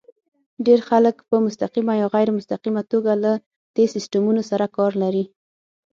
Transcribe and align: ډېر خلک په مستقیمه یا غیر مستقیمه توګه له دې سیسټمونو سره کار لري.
ډېر 0.65 0.79
خلک 0.89 1.15
په 1.29 1.35
مستقیمه 1.45 1.93
یا 2.01 2.07
غیر 2.15 2.29
مستقیمه 2.37 2.81
توګه 2.91 3.11
له 3.23 3.31
دې 3.75 3.85
سیسټمونو 3.93 4.41
سره 4.49 4.65
کار 4.77 4.91
لري. 5.03 5.23